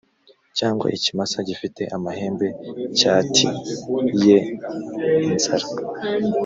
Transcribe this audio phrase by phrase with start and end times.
[0.57, 2.47] cyangwa ikimasa gifite amahembe
[2.97, 3.33] cyat
[4.27, 4.37] ye
[5.27, 5.67] inzara